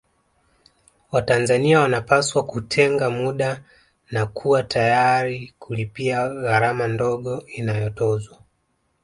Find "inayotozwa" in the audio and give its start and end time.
7.47-8.37